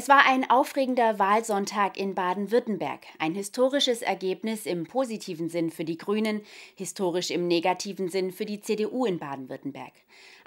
[0.00, 3.00] Es war ein aufregender Wahlsonntag in Baden-Württemberg.
[3.18, 6.42] Ein historisches Ergebnis im positiven Sinn für die Grünen,
[6.76, 9.90] historisch im negativen Sinn für die CDU in Baden-Württemberg.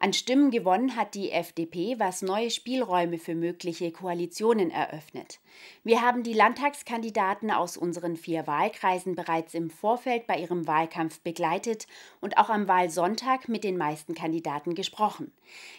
[0.03, 5.39] An Stimmen gewonnen hat die FDP, was neue Spielräume für mögliche Koalitionen eröffnet.
[5.83, 11.85] Wir haben die Landtagskandidaten aus unseren vier Wahlkreisen bereits im Vorfeld bei ihrem Wahlkampf begleitet
[12.19, 15.31] und auch am Wahlsonntag mit den meisten Kandidaten gesprochen.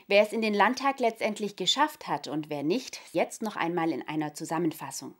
[0.06, 4.06] Wer es in den Landtag letztendlich geschafft hat und wer nicht, jetzt noch einmal in
[4.06, 5.16] einer Zusammenfassung.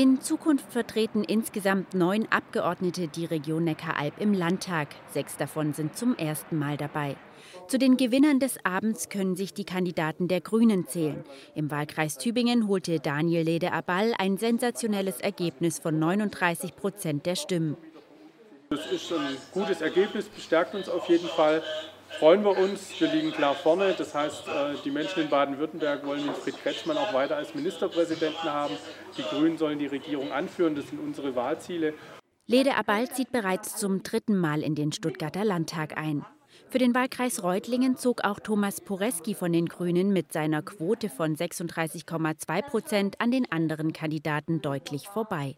[0.00, 4.86] In Zukunft vertreten insgesamt neun Abgeordnete die Region Neckaralb im Landtag.
[5.10, 7.16] Sechs davon sind zum ersten Mal dabei.
[7.66, 11.24] Zu den Gewinnern des Abends können sich die Kandidaten der Grünen zählen.
[11.56, 17.76] Im Wahlkreis Tübingen holte Daniel Lede-Aball ein sensationelles Ergebnis von 39 Prozent der Stimmen.
[18.70, 21.60] Das ist ein gutes Ergebnis, bestärkt uns auf jeden Fall
[22.18, 23.00] freuen wir uns.
[23.00, 23.94] Wir liegen klar vorne.
[23.96, 28.74] Das heißt, äh, die Menschen in Baden-Württemberg wollen Winfried Kretschmann auch weiter als Ministerpräsidenten haben.
[29.16, 30.74] Die Grünen sollen die Regierung anführen.
[30.74, 31.94] Das sind unsere Wahlziele.
[32.46, 36.24] Lede Abal zieht bereits zum dritten Mal in den Stuttgarter Landtag ein.
[36.70, 41.34] Für den Wahlkreis Reutlingen zog auch Thomas Poreski von den Grünen mit seiner Quote von
[41.34, 45.56] 36,2 Prozent an den anderen Kandidaten deutlich vorbei.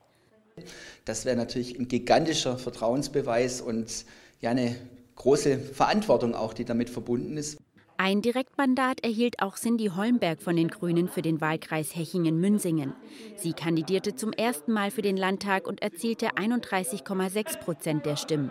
[1.05, 4.05] Das wäre natürlich ein gigantischer Vertrauensbeweis und
[4.41, 4.77] ja eine
[5.21, 7.59] große Verantwortung auch, die damit verbunden ist.
[7.99, 12.95] Ein Direktmandat erhielt auch Cindy Holmberg von den Grünen für den Wahlkreis Hechingen-Münsingen.
[13.37, 18.51] Sie kandidierte zum ersten Mal für den Landtag und erzielte 31,6 Prozent der Stimmen.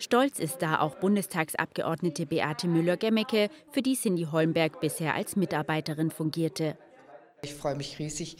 [0.00, 6.76] Stolz ist da auch Bundestagsabgeordnete Beate Müller-Gemmecke, für die Cindy Holmberg bisher als Mitarbeiterin fungierte.
[7.42, 8.36] Ich freue mich riesig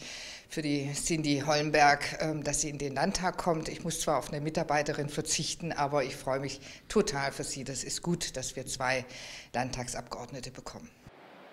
[0.49, 3.69] für die Cindy Holmberg, ähm, dass sie in den Landtag kommt.
[3.69, 7.63] Ich muss zwar auf eine Mitarbeiterin verzichten, aber ich freue mich total für sie.
[7.63, 9.05] Das ist gut, dass wir zwei
[9.53, 10.89] Landtagsabgeordnete bekommen.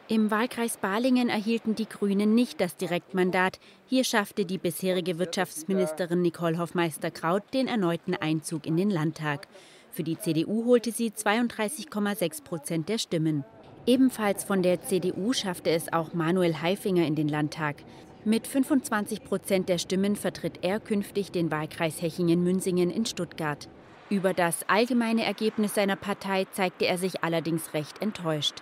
[0.08, 3.60] Im Wahlkreis Balingen erhielten die Grünen nicht das Direktmandat.
[3.86, 9.46] Hier schaffte die bisherige Wirtschaftsministerin Nicole Hoffmeister-Kraut den erneuten Einzug in den Landtag.
[9.92, 13.44] Für die CDU holte sie 32,6 Prozent der Stimmen.
[13.88, 17.76] Ebenfalls von der CDU schaffte es auch Manuel Haifinger in den Landtag.
[18.24, 23.68] Mit 25 Prozent der Stimmen vertritt er künftig den Wahlkreis Hechingen-Münsingen in Stuttgart.
[24.10, 28.56] Über das allgemeine Ergebnis seiner Partei zeigte er sich allerdings recht enttäuscht.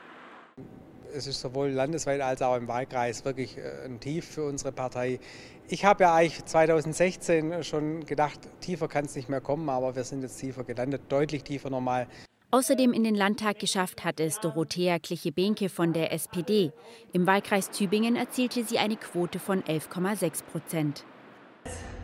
[1.15, 5.21] Es ist sowohl landesweit als auch im Wahlkreis wirklich äh, ein Tief für unsere Partei.
[5.69, 10.05] Ich habe ja eigentlich 2016 schon gedacht, tiefer kann es nicht mehr kommen, aber wir
[10.05, 12.09] sind jetzt tiefer gelandet, deutlich tiefer nochmal.
[12.55, 16.71] Außerdem in den Landtag geschafft hat es Dorothea Kliche-Behnke von der SPD.
[17.13, 21.05] Im Wahlkreis Tübingen erzielte sie eine Quote von 11,6 Prozent.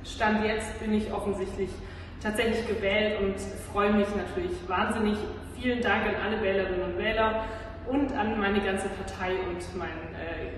[0.03, 1.71] Stand jetzt bin ich offensichtlich
[2.21, 3.37] tatsächlich gewählt und
[3.73, 5.19] freue mich natürlich wahnsinnig.
[5.55, 7.45] Vielen Dank an alle Wählerinnen und Wähler
[7.87, 10.51] und an meine ganze Partei und mein äh,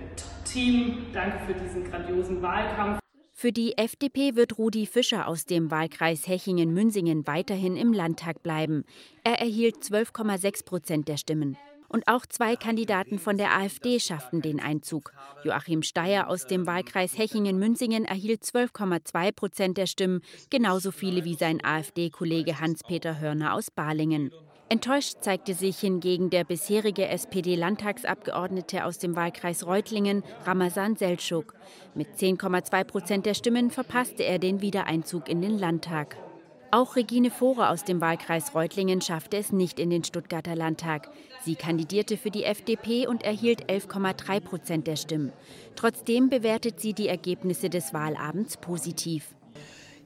[0.50, 1.09] Team.
[1.12, 3.02] Danke für diesen grandiosen Wahlkampf.
[3.42, 8.84] Für die FDP wird Rudi Fischer aus dem Wahlkreis Hechingen-Münsingen weiterhin im Landtag bleiben.
[9.25, 11.56] Er erhielt 12,6 Prozent der Stimmen.
[11.88, 15.12] Und auch zwei Kandidaten von der AfD schafften den Einzug.
[15.42, 21.64] Joachim Steyer aus dem Wahlkreis Hechingen-Münsingen erhielt 12,2 Prozent der Stimmen, genauso viele wie sein
[21.64, 24.30] AfD-Kollege Hans-Peter Hörner aus Balingen.
[24.69, 31.55] Enttäuscht zeigte sich hingegen der bisherige SPD-Landtagsabgeordnete aus dem Wahlkreis Reutlingen, Ramazan Seltschuk.
[31.95, 36.17] Mit 10,2 Prozent der Stimmen verpasste er den Wiedereinzug in den Landtag.
[36.75, 41.11] Auch Regine Vohre aus dem Wahlkreis Reutlingen schaffte es nicht in den Stuttgarter Landtag.
[41.45, 45.34] Sie kandidierte für die FDP und erhielt 11,3 Prozent der Stimmen.
[45.77, 49.34] Trotzdem bewertet sie die Ergebnisse des Wahlabends positiv.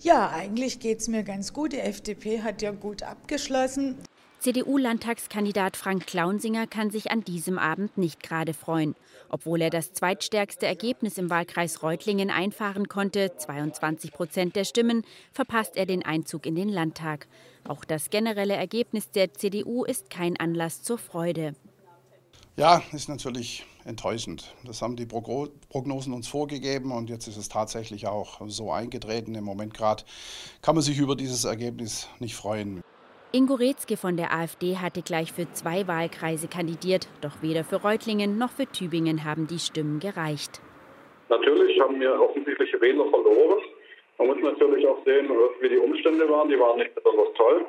[0.01, 1.73] Ja, eigentlich geht es mir ganz gut.
[1.73, 3.99] Die FDP hat ja gut abgeschlossen.
[4.41, 8.95] CDU-Landtagskandidat Frank Klaunsinger kann sich an diesem Abend nicht gerade freuen.
[9.29, 15.77] Obwohl er das zweitstärkste Ergebnis im Wahlkreis Reutlingen einfahren konnte, 22 Prozent der Stimmen, verpasst
[15.77, 17.27] er den Einzug in den Landtag.
[17.65, 21.55] Auch das generelle Ergebnis der CDU ist kein Anlass zur Freude.
[22.57, 24.55] Ja, ist natürlich enttäuschend.
[24.65, 29.35] Das haben die Prognosen uns vorgegeben und jetzt ist es tatsächlich auch so eingetreten.
[29.35, 30.05] Im Moment gerade
[30.63, 32.83] kann man sich über dieses Ergebnis nicht freuen.
[33.33, 38.39] Ingo Retzke von der AfD hatte gleich für zwei Wahlkreise kandidiert, doch weder für Reutlingen
[38.39, 40.61] noch für Tübingen haben die Stimmen gereicht.
[41.29, 43.63] Natürlich haben wir offensichtliche Wähler verloren.
[44.19, 45.29] Man muss natürlich auch sehen,
[45.61, 46.49] wie die Umstände waren.
[46.49, 47.67] Die waren nicht besonders toll.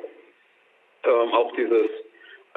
[1.04, 1.88] Ähm, auch dieses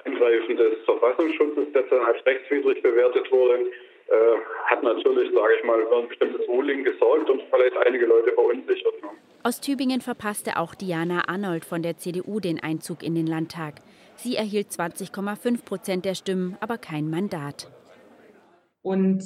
[0.05, 3.71] Eingreifen des Verfassungsschutzes, das dann als rechtswidrig bewertet wurde,
[4.07, 8.31] äh, hat natürlich, sage ich mal, für ein bestimmtes Ruling gesorgt und vielleicht einige Leute
[8.33, 8.93] verunsichert.
[9.43, 13.81] Aus Tübingen verpasste auch Diana Arnold von der CDU den Einzug in den Landtag.
[14.17, 17.71] Sie erhielt 20,5 Prozent der Stimmen, aber kein Mandat.
[18.83, 19.23] Und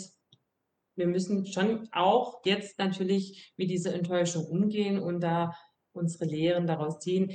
[0.95, 5.53] wir müssen schon auch jetzt natürlich mit dieser Enttäuschung umgehen und da
[5.91, 7.31] unsere Lehren daraus ziehen.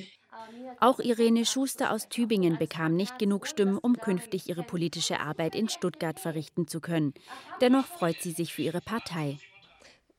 [0.78, 5.68] Auch Irene Schuster aus Tübingen bekam nicht genug Stimmen, um künftig ihre politische Arbeit in
[5.68, 7.12] Stuttgart verrichten zu können.
[7.60, 9.38] Dennoch freut sie sich für ihre Partei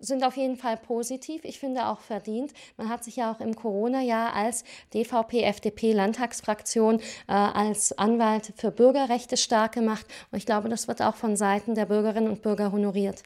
[0.01, 1.45] sind auf jeden Fall positiv.
[1.45, 2.53] Ich finde auch verdient.
[2.77, 4.63] Man hat sich ja auch im Corona-Jahr als
[4.93, 10.05] DVP-FDP-Landtagsfraktion äh, als Anwalt für Bürgerrechte stark gemacht.
[10.31, 13.23] Und ich glaube, das wird auch von Seiten der Bürgerinnen und Bürger honoriert.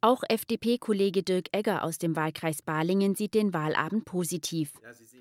[0.00, 4.74] Auch FDP-Kollege Dirk Egger aus dem Wahlkreis Balingen sieht den Wahlabend positiv.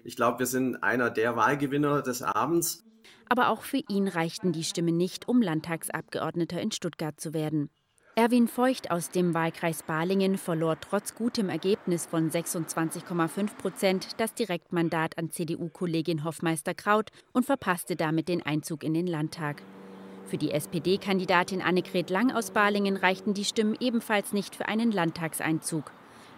[0.03, 2.83] Ich glaube, wir sind einer der Wahlgewinner des Abends.
[3.29, 7.69] Aber auch für ihn reichten die Stimmen nicht, um Landtagsabgeordneter in Stuttgart zu werden.
[8.15, 15.17] Erwin Feucht aus dem Wahlkreis Balingen verlor trotz gutem Ergebnis von 26,5 Prozent das Direktmandat
[15.17, 19.63] an CDU-Kollegin Hoffmeister Kraut und verpasste damit den Einzug in den Landtag.
[20.27, 25.91] Für die SPD-Kandidatin Annegret Lang aus Balingen reichten die Stimmen ebenfalls nicht für einen Landtagseinzug.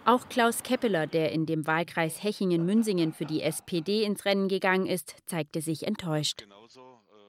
[0.06, 5.16] Auch Klaus Keppeler, der in dem Wahlkreis Hechingen-Münsingen für die SPD ins Rennen gegangen ist,
[5.26, 6.46] zeigte sich enttäuscht.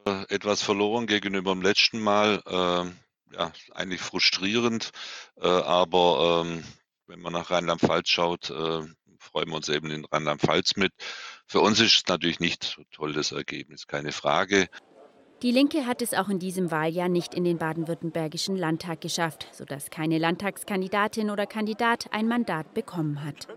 [0.05, 2.41] Äh, etwas verloren gegenüber dem letzten Mal.
[2.45, 4.91] Äh, ja, eigentlich frustrierend,
[5.41, 6.63] äh, aber ähm,
[7.07, 8.81] wenn man nach Rheinland-Pfalz schaut, äh,
[9.19, 10.93] freuen wir uns eben in Rheinland-Pfalz mit.
[11.45, 14.67] Für uns ist es natürlich nicht so toll das Ergebnis, keine Frage.
[15.43, 19.91] Die Linke hat es auch in diesem Wahljahr nicht in den baden-württembergischen Landtag geschafft, sodass
[19.91, 23.47] keine Landtagskandidatin oder Kandidat ein Mandat bekommen hat.